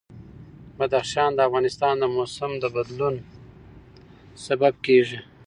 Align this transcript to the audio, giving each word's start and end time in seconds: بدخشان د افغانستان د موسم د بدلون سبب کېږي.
بدخشان 0.77 1.31
د 1.33 1.39
افغانستان 1.47 1.93
د 1.99 2.03
موسم 2.15 2.51
د 2.59 2.65
بدلون 2.75 3.15
سبب 4.45 4.73
کېږي. 4.85 5.19